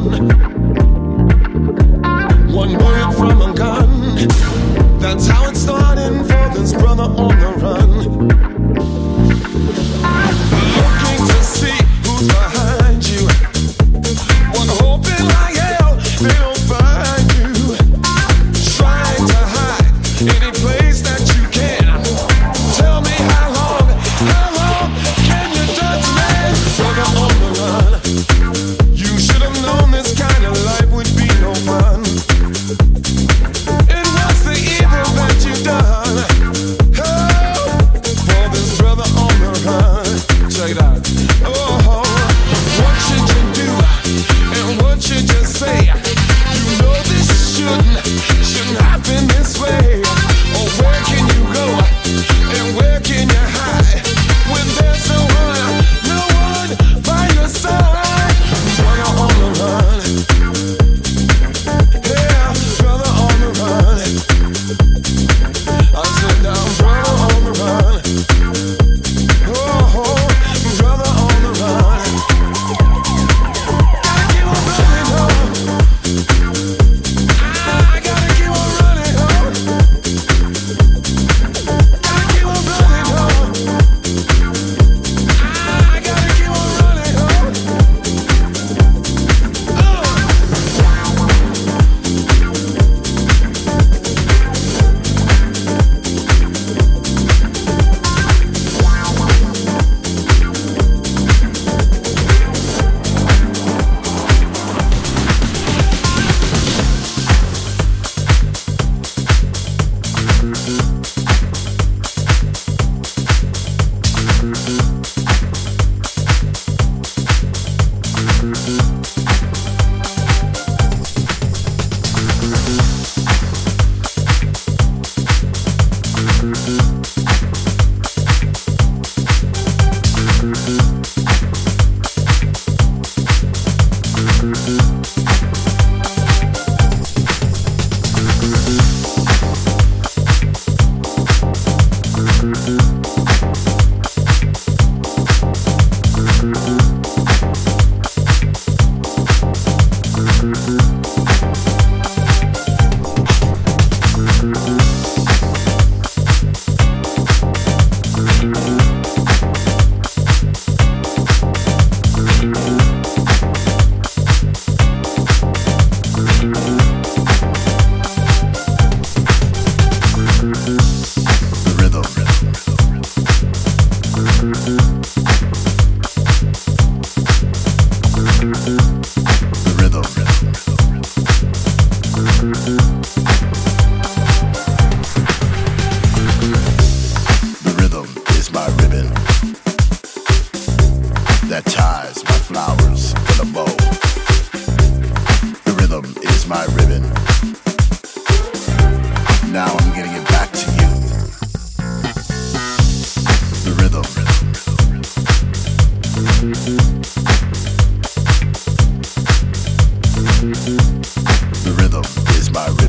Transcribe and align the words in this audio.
on. 0.00 0.30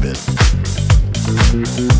Mm-hmm. 0.02 1.92